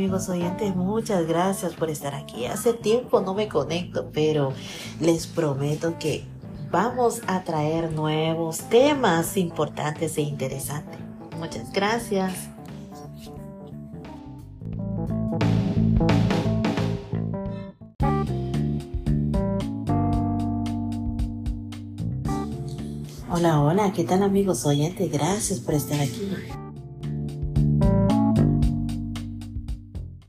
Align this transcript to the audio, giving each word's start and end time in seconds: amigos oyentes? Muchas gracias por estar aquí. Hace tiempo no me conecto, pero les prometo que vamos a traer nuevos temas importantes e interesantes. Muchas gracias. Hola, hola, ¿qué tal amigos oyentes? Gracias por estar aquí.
amigos 0.00 0.30
oyentes? 0.30 0.74
Muchas 0.74 1.26
gracias 1.26 1.74
por 1.74 1.90
estar 1.90 2.14
aquí. 2.14 2.46
Hace 2.46 2.72
tiempo 2.72 3.20
no 3.20 3.34
me 3.34 3.48
conecto, 3.48 4.10
pero 4.14 4.54
les 4.98 5.26
prometo 5.26 5.98
que 5.98 6.24
vamos 6.70 7.20
a 7.26 7.44
traer 7.44 7.92
nuevos 7.92 8.60
temas 8.70 9.36
importantes 9.36 10.16
e 10.16 10.22
interesantes. 10.22 10.98
Muchas 11.38 11.70
gracias. 11.70 12.48
Hola, 23.30 23.60
hola, 23.60 23.92
¿qué 23.92 24.04
tal 24.04 24.22
amigos 24.22 24.64
oyentes? 24.64 25.12
Gracias 25.12 25.60
por 25.60 25.74
estar 25.74 26.00
aquí. 26.00 26.32